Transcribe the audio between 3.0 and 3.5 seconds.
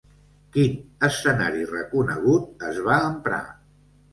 emprar?